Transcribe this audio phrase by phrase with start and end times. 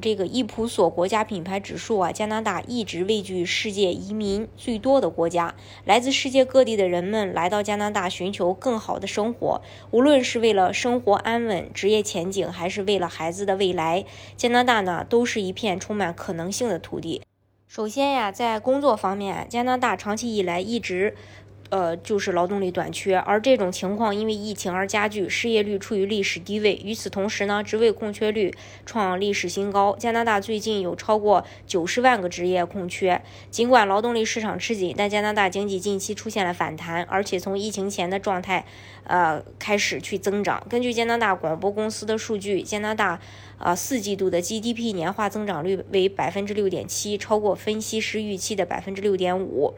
[0.00, 5.54] 这个易普索国家品牌指数啊，加拿大一直位居世界移民最多的国家。
[5.84, 9.60] 来自世界各地的人们来到加拿大寻求更好的生活，
[9.90, 14.04] 无论是为了生活安稳、职业前景，还是为了孩子的未来，
[14.36, 17.22] 加拿大呢都是一片充满可能性的土地。
[17.66, 21.16] 首先呀，在工作方面，加拿大长期以来一直。
[21.70, 26.80] 呃，就是劳动力短缺，而这种情况因为疫情而加剧，失业率处于历史低位。
[26.84, 28.52] 与此同时呢，职位空缺率
[28.84, 29.94] 创历史新高。
[29.96, 33.22] 加拿大最近有超过九十万个职业空缺。
[33.50, 38.66] 尽管劳动力市场吃紧，但加拿大经济近期出现了反弹，而且从疫情前的状态，
[39.04, 40.66] 呃，开始去增长。
[40.68, 43.20] 根据加拿大广播公司的数据，加拿大
[43.58, 49.74] 呃四季度的 GDP 年化增长率为百分之六点七，超过分析师预期的百分之六点五。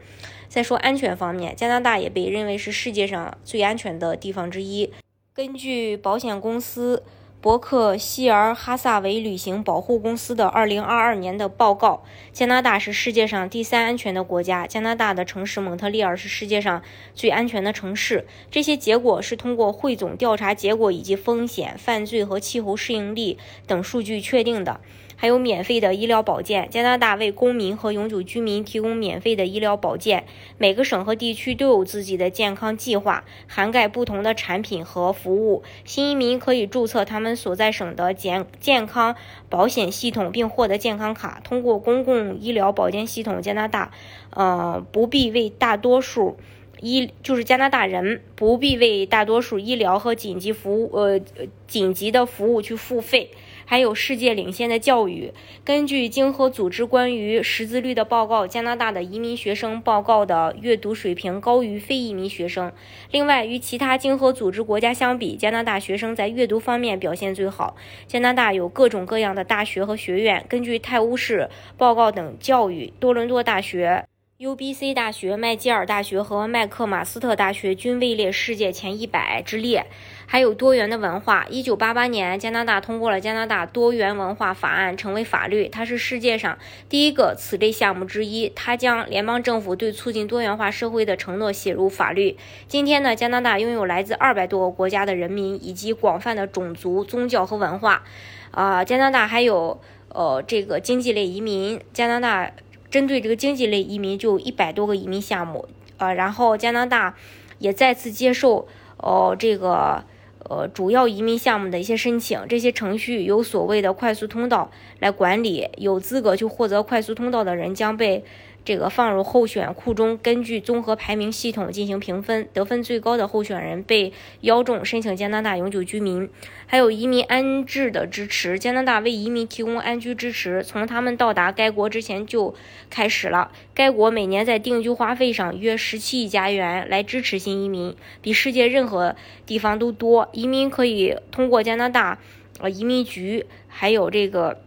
[0.47, 4.91] 再说安全方面，加拿大大也被认为是世界上最安全的地方之一。
[5.35, 7.03] 根据保险公司
[7.41, 14.65] 伯克希尔哈萨韦旅行保护公司的2022年的报告，加拿大是世界上第三安全的国家。
[14.65, 16.81] 加拿大的城市蒙特利尔是世界上
[17.13, 18.25] 最安全的城市。
[18.49, 24.79] 这些结果是通过汇总调查结果以及风险、犯罪和气候适应力等数据确定的。
[25.15, 30.25] 还有免费的医疗保健，加拿大为公民和永久居民提供免费的医疗保健。
[30.57, 35.63] 每个省和地区都有自己的健康计划，涵盖不同的产品和服务。
[35.85, 39.15] 新移民可以注册他们所在省的健健康
[39.49, 41.41] 保险系统，并获得健康卡。
[41.43, 43.91] 通过公共医疗保健系统，加拿大，
[44.31, 46.37] 呃，不必为大多数
[46.81, 51.19] 医就是加拿大人不必为大多数医疗和紧急服务呃
[51.65, 53.31] 紧急的服务去付费。
[53.65, 55.33] 还有世界领先的教育。
[55.63, 62.71] 根据经合组织关于识字率的报告，加拿大的移民学生报告的阅读水平高于非移民学生。
[63.11, 67.75] 另外，与其他经合组织国家相比，加拿大学生在阅读方面表现最好。
[68.07, 70.45] 加拿大有各种各样的大学和学院。
[70.47, 74.05] 根据泰晤士报告等教育，多伦多大学。
[74.39, 79.85] UBC 大学、麦吉尔大学和麦克马斯特大学均位列世界前一百之列。
[80.25, 81.45] 还有多元的文化。
[81.51, 85.69] 一九八八年，加拿大通过了《加拿大多元文化法案》，成为法律。
[85.69, 86.57] 它是世界上
[86.89, 88.51] 第一个此类项目之一。
[88.55, 92.35] 它将联邦政府对促进多元化社会的承诺写入法律。
[92.67, 98.03] 今天呢，加拿大拥有来自二百多个国家的人民以及广泛的种族、宗教和文化。
[98.49, 99.79] 啊，加拿大还有
[100.09, 101.79] 呃这个经济类移民。
[101.93, 102.51] 加拿大。
[102.93, 105.67] 针对这个经济类移民，就一百多个移民项目，
[105.97, 107.15] 呃，然后加拿大
[107.57, 108.67] 也再次接受
[108.97, 110.03] 哦这个
[110.47, 118.23] 呃主要移民项目的一些申请，这些程序由所谓的快速通道来管理，有资格去获得快速通道的人将被。
[118.65, 126.29] 这个放入候选库中，根据综合排名系统进行评分，得分最高的候选人被邀中申请加拿大永久居民。
[126.65, 132.55] 还有移民安置的支持，加拿大为移民提供安居支持，从他们到达该国之前就
[132.89, 133.51] 开始了。
[133.73, 140.29] 该国每年在定居花费上约十七亿加元来支持新移民，比世界任何地方都多。
[140.31, 142.19] 移民可以通过加拿大
[142.61, 144.61] 呃移民局，还有这个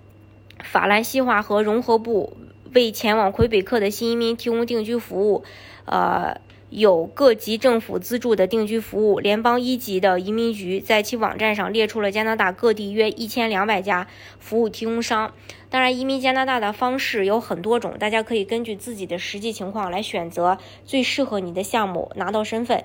[0.63, 2.37] 法兰西化和融合部。
[2.77, 5.45] 为前往魁北克的新移民提供定居服务，
[5.87, 6.39] 呃，
[6.69, 9.19] 有各级政府资助的定居服务。
[9.19, 14.07] 联邦一级的移民局在其网站上列出了加拿大各地约一千两百家
[14.39, 15.33] 服务提供商。
[15.71, 22.85] 当然，移民加拿大的方式有很多种，大家可以根据自己的实际情况来选择最适合你的项目，拿到身份。